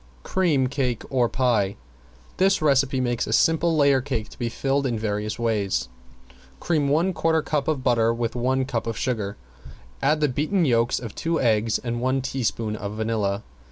[0.23, 1.77] ~CREAM CAKE OR PIE~
[2.37, 5.89] This recipe makes a simple layer cake to be filled in various ways.
[6.59, 9.37] Cream one quarter cup of butter with one cup of sugar,
[10.01, 13.43] add the beaten yolks of two eggs and one teaspoon of vanilla.